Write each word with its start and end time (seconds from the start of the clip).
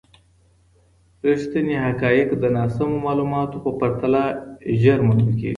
ریښتیني 1.27 1.75
حقایق 1.85 2.29
د 2.37 2.43
ناسمو 2.55 2.97
معلوماتو 3.05 3.57
په 3.65 3.71
پرتله 3.79 4.23
ژر 4.81 4.99
منل 5.07 5.31
کیږي. 5.39 5.49